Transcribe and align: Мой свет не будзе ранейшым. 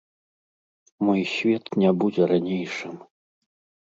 Мой 1.07 1.21
свет 1.33 1.65
не 1.83 1.89
будзе 2.05 2.23
ранейшым. 2.31 2.95